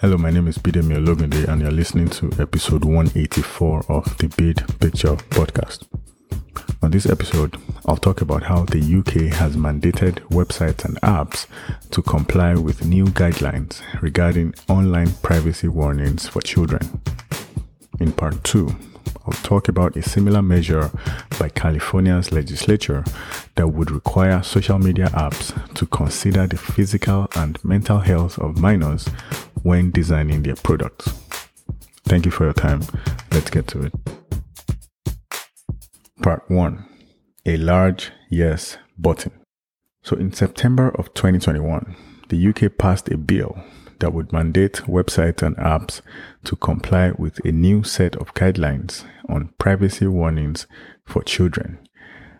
[0.00, 4.56] Hello, my name is Bidemi Ologunde, and you're listening to episode 184 of the Bid
[4.80, 5.86] Picture podcast.
[6.80, 11.46] On this episode, I'll talk about how the UK has mandated websites and apps
[11.90, 17.02] to comply with new guidelines regarding online privacy warnings for children.
[18.00, 18.74] In part 2,
[19.26, 20.90] I'll talk about a similar measure
[21.38, 23.04] by California's legislature
[23.56, 29.06] that would require social media apps to consider the physical and mental health of minors
[29.62, 31.12] when designing their products.
[32.04, 32.82] Thank you for your time.
[33.30, 33.92] Let's get to it.
[36.22, 36.84] Part 1
[37.46, 39.32] A large yes button.
[40.02, 41.96] So, in September of 2021,
[42.28, 43.62] the UK passed a bill
[44.00, 46.00] that would mandate websites and apps
[46.44, 50.66] to comply with a new set of guidelines on privacy warnings
[51.04, 51.78] for children.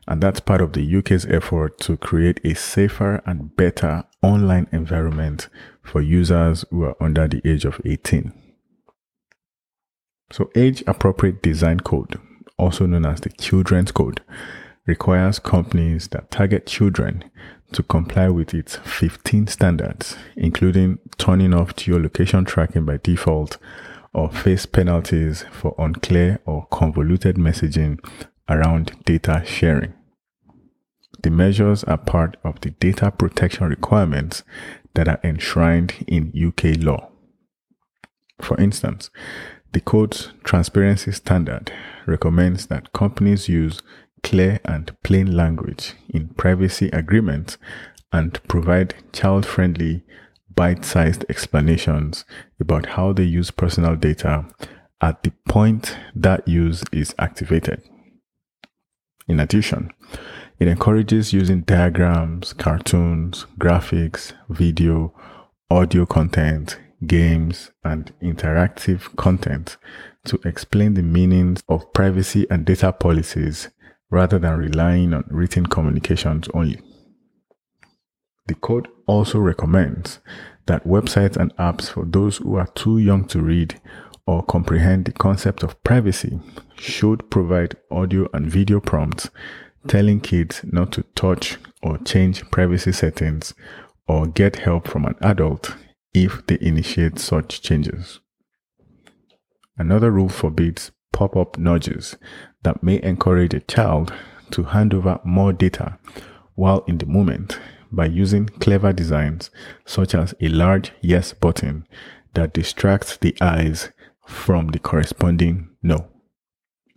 [0.08, 5.48] And that's part of the UK's effort to create a safer and better online environment
[5.82, 8.32] for users who are under the age of 18.
[10.32, 12.20] So, age appropriate design code,
[12.56, 14.22] also known as the Children's Code,
[14.86, 17.24] requires companies that target children
[17.72, 23.58] to comply with its 15 standards, including turning off geolocation tracking by default
[24.12, 27.98] or face penalties for unclear or convoluted messaging
[28.48, 29.94] around data sharing.
[31.22, 34.42] The measures are part of the data protection requirements
[34.94, 37.10] that are enshrined in UK law.
[38.40, 39.10] For instance,
[39.72, 41.72] the code's transparency standard
[42.06, 43.82] recommends that companies use
[44.22, 47.58] clear and plain language in privacy agreements
[48.12, 50.02] and provide child friendly,
[50.54, 52.24] bite sized explanations
[52.58, 54.46] about how they use personal data
[55.00, 57.82] at the point that use is activated.
[59.28, 59.90] In addition,
[60.60, 65.14] it encourages using diagrams, cartoons, graphics, video,
[65.70, 69.78] audio content, games, and interactive content
[70.26, 73.70] to explain the meanings of privacy and data policies
[74.10, 76.78] rather than relying on written communications only.
[78.46, 80.18] The code also recommends
[80.66, 83.80] that websites and apps for those who are too young to read
[84.26, 86.38] or comprehend the concept of privacy
[86.76, 89.30] should provide audio and video prompts
[89.86, 93.54] telling kids not to touch or change privacy settings
[94.06, 95.74] or get help from an adult
[96.12, 98.20] if they initiate such changes.
[99.78, 102.16] Another rule forbids pop up nudges
[102.62, 104.12] that may encourage a child
[104.50, 105.98] to hand over more data
[106.54, 107.58] while in the moment
[107.90, 109.50] by using clever designs
[109.84, 111.86] such as a large yes button
[112.34, 113.90] that distracts the eyes
[114.26, 116.09] from the corresponding no.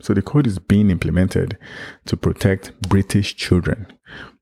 [0.01, 1.57] So the code is being implemented
[2.05, 3.87] to protect British children,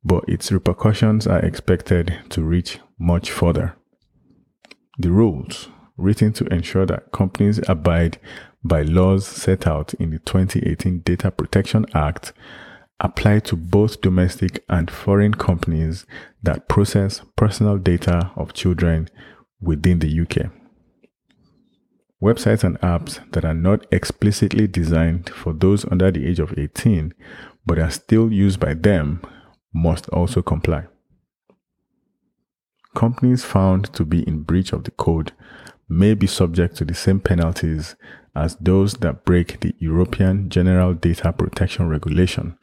[0.03, 3.75] but its repercussions are expected to reach much further.
[4.97, 8.17] The rules, written to ensure that companies abide
[8.63, 12.33] by laws set out in the 2018 Data Protection Act,
[12.99, 16.05] apply to both domestic and foreign companies
[16.43, 19.09] that process personal data of children
[19.59, 20.51] within the UK.
[22.21, 27.13] Websites and apps that are not explicitly designed for those under the age of 18
[27.65, 29.21] but are still used by them
[29.73, 30.85] must also comply.
[32.93, 35.31] Companies found to be in breach of the code
[35.87, 37.95] may be subject to the same penalties
[38.35, 42.57] as those that break the European General Data Protection Regulation,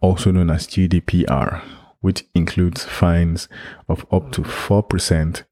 [0.00, 1.62] also known as GDPR,
[2.00, 3.48] which includes fines
[3.88, 5.42] of up to 4%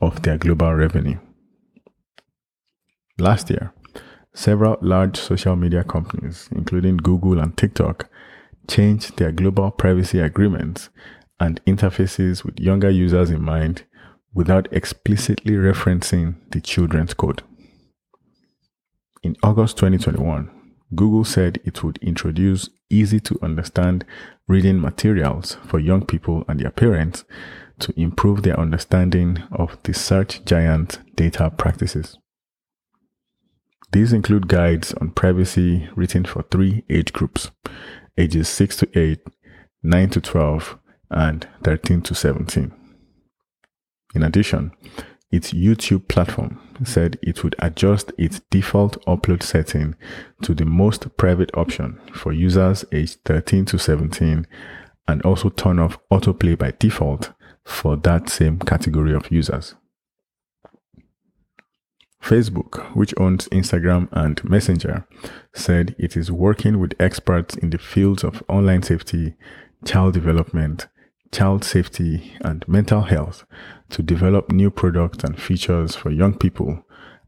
[0.00, 1.18] of their global revenue.
[3.18, 3.72] Last year,
[4.34, 8.08] several large social media companies, including Google and TikTok,
[8.68, 10.88] changed their global privacy agreements
[11.38, 13.84] and interfaces with younger users in mind
[14.32, 17.42] without explicitly referencing the children's code.
[19.22, 20.50] In August 2021,
[20.94, 24.04] Google said it would introduce easy to understand
[24.48, 27.24] reading materials for young people and their parents
[27.78, 32.18] to improve their understanding of the search giant data practices.
[33.94, 37.52] These include guides on privacy written for three age groups
[38.18, 39.20] ages 6 to 8,
[39.84, 40.78] 9 to 12,
[41.12, 42.72] and 13 to 17.
[44.16, 44.72] In addition,
[45.30, 49.94] its YouTube platform said it would adjust its default upload setting
[50.42, 54.44] to the most private option for users aged 13 to 17
[55.06, 57.32] and also turn off autoplay by default
[57.64, 59.76] for that same category of users.
[62.24, 65.06] Facebook, which owns Instagram and Messenger,
[65.54, 69.34] said it is working with experts in the fields of online safety,
[69.84, 70.88] child development,
[71.32, 73.44] child safety, and mental health
[73.90, 76.82] to develop new products and features for young people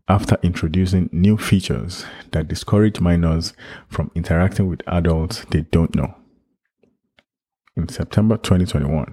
[0.08, 3.52] after introducing new features that discourage minors
[3.88, 6.14] from interacting with adults they don't know.
[7.76, 9.12] In September 2021,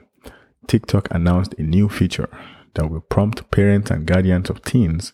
[0.66, 2.30] TikTok announced a new feature
[2.76, 5.14] that will prompt parents and guardians of teens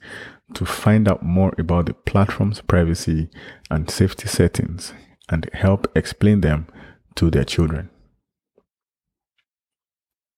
[0.54, 3.30] to find out more about the platform's privacy
[3.70, 4.94] and safety settings
[5.30, 6.68] and help explain them
[7.16, 7.90] to their children.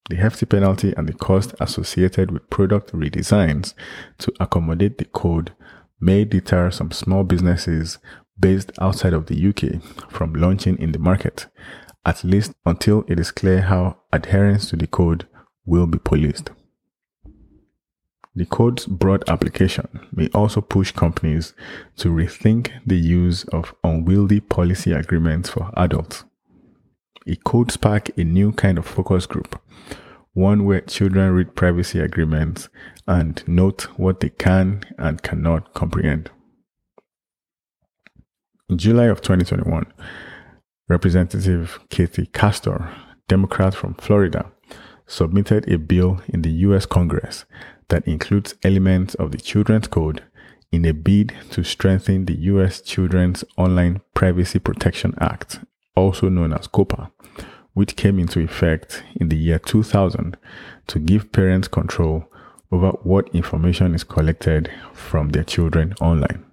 [0.10, 3.74] The hefty penalty and the cost associated with product redesigns
[4.18, 5.54] to accommodate the code
[6.02, 8.00] may deter some small businesses
[8.38, 9.82] based outside of the UK
[10.12, 11.48] from launching in the market,
[12.06, 15.28] at least until it is clear how adherence to the code
[15.66, 16.50] will be policed.
[18.34, 21.54] The code's broad application may also push companies
[21.98, 26.24] to rethink the use of unwieldy policy agreements for adults.
[27.26, 29.62] It could spark a new kind of focus group,
[30.34, 32.70] one where children read privacy agreements
[33.06, 36.32] and note what they can and cannot comprehend.
[38.70, 39.92] In July of 2021,
[40.88, 42.90] Representative Kathy Castor,
[43.28, 44.50] Democrat from Florida,
[45.06, 47.44] submitted a bill in the US Congress
[47.92, 50.24] that includes elements of the Children's Code
[50.72, 52.80] in a bid to strengthen the U.S.
[52.80, 55.60] Children's Online Privacy Protection Act,
[55.94, 57.12] also known as COPPA,
[57.74, 60.38] which came into effect in the year 2000
[60.88, 62.26] to give parents control
[62.72, 66.46] over what information is collected from their children online.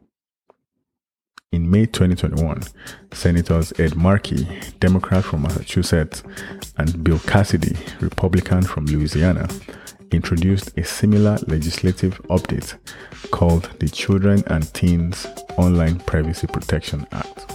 [1.53, 2.63] In May 2021,
[3.13, 4.47] Senators Ed Markey,
[4.81, 6.25] Democrat from Massachusetts,
[6.77, 9.49] and Bill Cassidy, Republican from Louisiana,
[10.13, 12.77] introduced a similar legislative update
[13.31, 15.27] called the Children and Teens
[15.57, 17.47] Online Privacy Protection Act.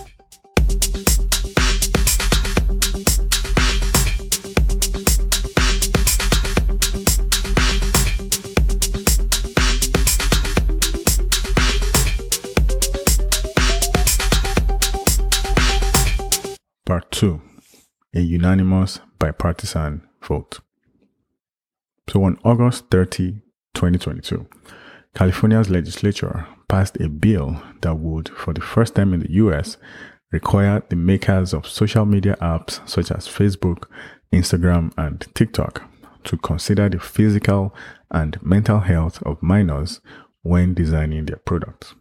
[16.86, 17.42] Part 2
[18.16, 20.60] A unanimous bipartisan vote.
[22.14, 23.42] So on August 30,
[23.74, 24.46] 2022,
[25.16, 29.78] California's legislature passed a bill that would, for the first time in the US,
[30.32, 33.86] require the makers of social media apps such as Facebook,
[34.32, 35.90] Instagram, and TikTok
[36.26, 37.74] to consider the physical
[38.12, 40.00] and mental health of minors
[40.44, 41.96] when designing their products.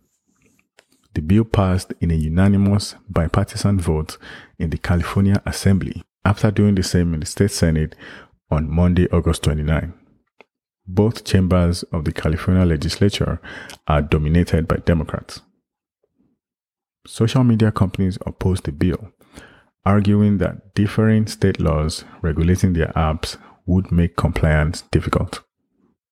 [1.15, 4.19] The bill passed in a unanimous bipartisan vote
[4.59, 7.97] in the California Assembly after doing the same in the state Senate
[8.51, 9.95] on Monday, August 29.
[10.87, 13.41] Both chambers of the California legislature
[13.87, 15.41] are dominated by Democrats.
[17.07, 19.13] Social media companies opposed the bill,
[19.85, 23.37] arguing that differing state laws regulating their apps
[23.67, 25.43] would make compliance difficult.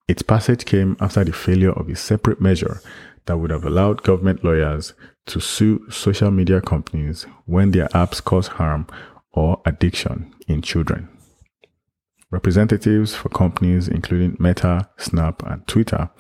[0.09, 2.81] Its passage came after the failure of a separate measure
[3.27, 4.95] that would have allowed government lawyers
[5.27, 8.87] to sue social media companies when their apps cause harm
[9.33, 11.09] or addiction in children.
[12.31, 16.11] Representatives for companies including Meta, Snap, and Twitter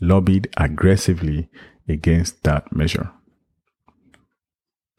[0.00, 1.48] lobbied aggressively
[1.88, 3.10] against that measure.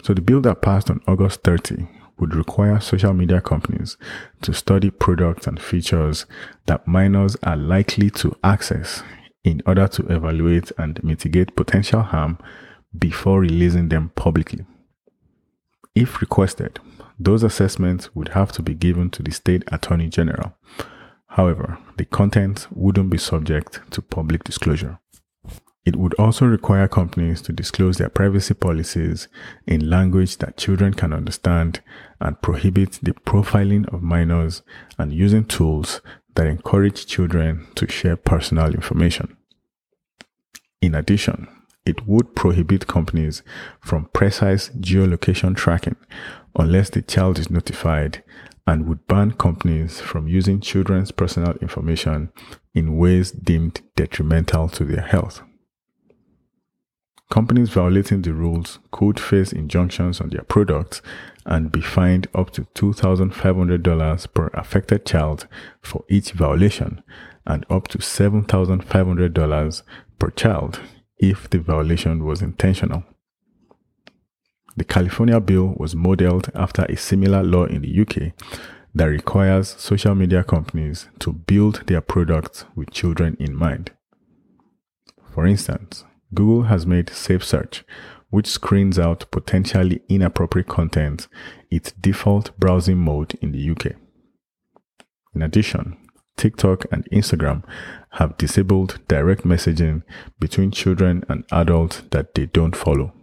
[0.04, 1.88] So the bill that passed on August 30
[2.19, 3.98] would require social media companies
[4.42, 6.25] to study products and features
[6.66, 9.04] that minors are likely to access
[9.44, 12.38] in order to evaluate and mitigate potential harm
[12.97, 14.66] before releasing them publicly.
[15.99, 16.79] If requested,
[17.19, 20.56] those assessments would have to be given to the state attorney general.
[21.27, 24.99] However, the content wouldn't be subject to public disclosure.
[25.83, 29.27] It would also require companies to disclose their privacy policies
[29.68, 31.81] in language that children can understand
[32.21, 34.61] and prohibit the profiling of minors
[34.97, 35.99] and using tools
[36.35, 39.35] that encourage children to share personal information.
[40.81, 41.49] In addition,
[41.86, 43.42] it would prohibit companies
[43.80, 45.95] from precise geolocation tracking
[46.56, 48.24] unless the child is notified
[48.68, 52.31] and would ban companies from using children's personal information
[52.76, 55.42] in ways deemed detrimental to their health.
[57.31, 61.02] Companies violating the rules could face injunctions on their products
[61.45, 65.48] and be fined up to $2,500 per affected child
[65.81, 67.04] for each violation
[67.45, 69.83] and up to $7,500
[70.18, 70.80] per child
[71.19, 73.04] if the violation was intentional.
[74.78, 78.33] The California bill was modeled after a similar law in the UK
[78.95, 83.92] that requires social media companies to build their products with children in mind.
[85.33, 87.83] For instance, Google has made Safe Search,
[88.30, 91.28] which screens out potentially inappropriate content,
[91.69, 93.95] its default browsing mode in the UK.
[95.35, 95.97] In addition,
[96.38, 97.64] TikTok, and Instagram
[98.13, 100.04] have disabled direct messaging
[100.39, 103.13] between children and adults that they don't follow.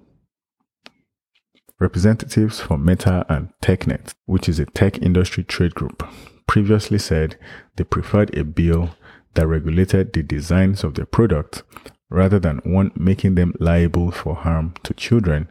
[1.79, 6.07] Representatives from Meta and TechNet, which is a tech industry trade group,
[6.47, 7.37] previously said
[7.77, 8.91] they preferred a bill
[9.35, 11.63] that regulated the designs of their products
[12.09, 15.51] rather than one making them liable for harm to children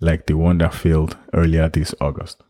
[0.00, 2.42] like the one that failed earlier this August.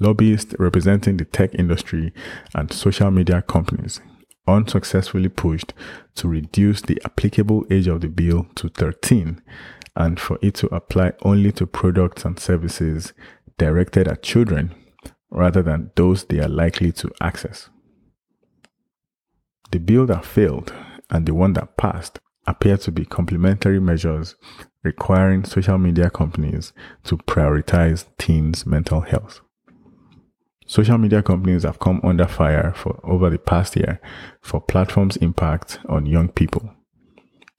[0.00, 2.12] Lobbyists representing the tech industry
[2.54, 4.00] and social media companies
[4.46, 5.72] unsuccessfully pushed
[6.14, 9.40] to reduce the applicable age of the bill to 13
[9.94, 13.12] and for it to apply only to products and services
[13.58, 14.74] directed at children
[15.30, 17.68] rather than those they are likely to access.
[19.70, 20.72] The bill that failed
[21.10, 24.34] and the one that passed appear to be complementary measures
[24.82, 26.72] requiring social media companies
[27.04, 29.40] to prioritize teens' mental health.
[30.72, 34.00] Social media companies have come under fire for over the past year
[34.40, 36.72] for platforms' impact on young people.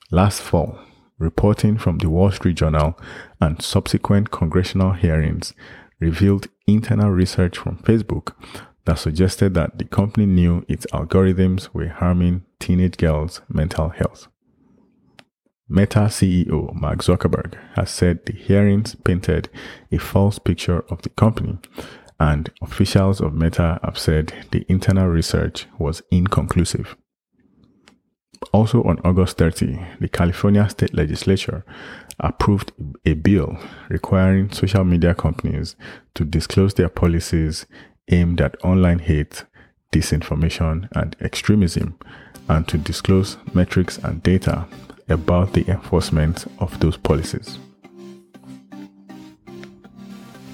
[0.10, 0.80] Last fall,
[1.20, 3.00] reporting from the Wall Street Journal
[3.40, 5.54] and subsequent congressional hearings
[6.00, 8.34] revealed internal research from Facebook
[8.86, 14.28] that suggested that the company knew its algorithms were harming teenage girls' mental health.
[15.70, 19.50] Meta CEO Mark Zuckerberg has said the hearings painted
[19.92, 21.60] a false picture of the company,
[22.20, 26.96] and officials of Meta have said the internal research was inconclusive.
[28.52, 31.66] Also on August 30, the California state legislature
[32.20, 32.72] approved
[33.06, 33.58] a bill
[33.90, 35.76] requiring social media companies
[36.14, 37.66] to disclose their policies
[38.10, 39.46] aimed at online hate,
[39.92, 41.98] disinformation, and extremism,
[42.50, 44.68] and to disclose metrics and data
[45.10, 47.58] about the enforcement of those policies.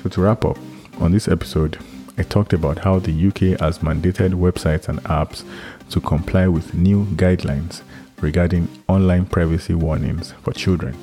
[0.04, 0.58] So, to wrap up,
[1.00, 1.78] on this episode,
[2.18, 5.46] I talked about how the UK has mandated websites and apps
[5.92, 7.82] to comply with new guidelines
[8.22, 10.98] regarding online privacy warnings for children.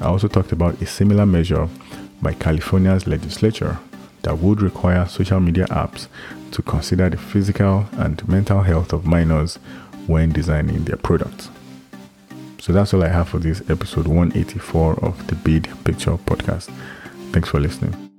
[0.00, 1.68] I also talked about a similar measure
[2.20, 3.78] by California's legislature
[4.22, 6.08] that would require social media apps
[6.50, 9.56] to consider the physical and mental health of minors
[10.06, 11.50] when designing their products.
[12.58, 16.72] So that's all I have for this episode 184 of the Bid Picture podcast.
[17.30, 18.13] Thanks for listening.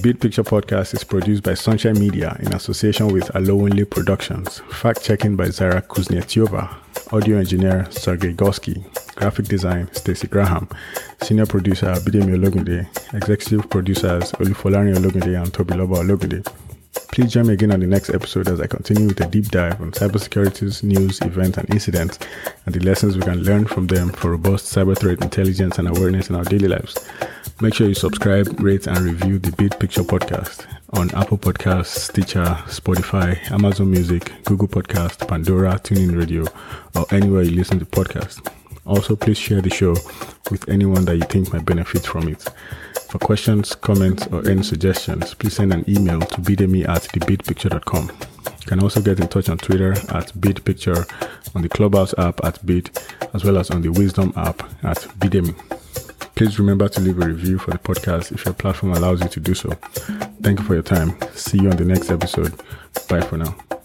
[0.00, 4.60] The Bid Picture podcast is produced by Sunshine Media in association with Alowinle Productions.
[4.70, 6.74] Fact checking by Zara Kuznetsova.
[7.12, 8.82] Audio engineer Sergey Gorsky.
[9.16, 10.70] Graphic design Stacey Graham.
[11.22, 12.86] Senior producer Bidemi Ologunde.
[13.12, 16.46] Executive producers Olufolari Ologunde and Tobiloba Ologunde.
[17.12, 19.80] Please join me again on the next episode as I continue with a deep dive
[19.80, 22.20] on cybersecurity's news, events, and incidents,
[22.66, 26.30] and the lessons we can learn from them for robust cyber threat intelligence and awareness
[26.30, 26.96] in our daily lives.
[27.60, 32.44] Make sure you subscribe, rate, and review the Bid Picture Podcast on Apple Podcasts, Stitcher,
[32.68, 36.46] Spotify, Amazon Music, Google Podcast, Pandora, TuneIn Radio,
[36.94, 38.40] or anywhere you listen to podcasts.
[38.86, 39.96] Also, please share the show
[40.50, 42.46] with anyone that you think might benefit from it.
[43.10, 48.06] For questions, comments, or any suggestions, please send an email to bidemi at thebidpicture.com.
[48.06, 51.04] You can also get in touch on Twitter at bidpicture,
[51.56, 52.90] on the Clubhouse app at bid,
[53.34, 55.56] as well as on the Wisdom app at bidemi.
[56.36, 59.40] Please remember to leave a review for the podcast if your platform allows you to
[59.40, 59.70] do so.
[60.40, 61.18] Thank you for your time.
[61.34, 62.54] See you on the next episode.
[63.08, 63.79] Bye for now.